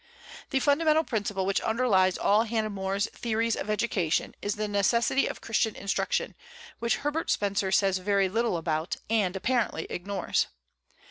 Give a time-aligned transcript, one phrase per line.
[0.49, 5.41] The fundamental principle which underlies all Hannah More's theories of education is the necessity of
[5.41, 6.33] Christian instruction,
[6.79, 10.47] which Herbert Spencer says very little about, and apparently ignores.